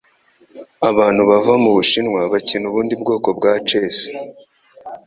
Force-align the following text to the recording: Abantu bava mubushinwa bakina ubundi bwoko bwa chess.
Abantu 0.89 1.21
bava 1.29 1.53
mubushinwa 1.63 2.21
bakina 2.31 2.65
ubundi 2.67 2.93
bwoko 3.01 3.27
bwa 3.37 3.53
chess. 3.67 3.97